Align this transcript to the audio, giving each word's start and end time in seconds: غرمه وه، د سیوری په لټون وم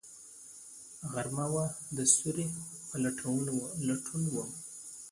غرمه 1.11 1.45
وه، 1.53 1.65
د 1.97 1.97
سیوری 2.13 2.45
په 2.89 2.95
لټون 3.95 4.27
وم 4.33 4.49